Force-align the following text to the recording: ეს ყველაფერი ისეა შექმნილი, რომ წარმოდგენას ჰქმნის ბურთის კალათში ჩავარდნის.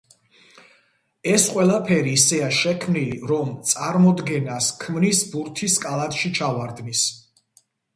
ეს 1.33 1.45
ყველაფერი 1.57 2.15
ისეა 2.21 2.49
შექმნილი, 2.61 3.21
რომ 3.35 3.55
წარმოდგენას 3.75 4.75
ჰქმნის 4.75 5.25
ბურთის 5.33 5.81
კალათში 5.89 6.39
ჩავარდნის. 6.43 7.11